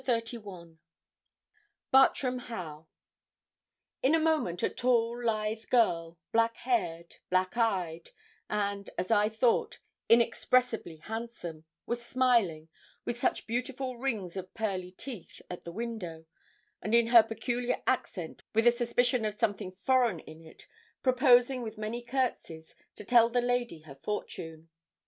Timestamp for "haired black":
6.55-7.55